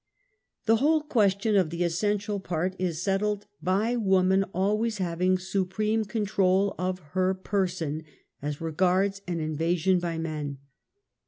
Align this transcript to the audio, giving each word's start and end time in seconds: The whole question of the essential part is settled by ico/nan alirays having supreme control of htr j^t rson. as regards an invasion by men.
The 0.65 0.77
whole 0.77 1.01
question 1.03 1.55
of 1.55 1.69
the 1.69 1.83
essential 1.83 2.39
part 2.39 2.75
is 2.79 3.03
settled 3.03 3.45
by 3.61 3.95
ico/nan 3.95 4.45
alirays 4.49 4.97
having 4.97 5.37
supreme 5.37 6.05
control 6.05 6.73
of 6.79 7.11
htr 7.13 7.35
j^t 7.35 7.43
rson. 7.43 8.03
as 8.41 8.59
regards 8.59 9.21
an 9.27 9.39
invasion 9.39 9.99
by 9.99 10.17
men. 10.17 10.57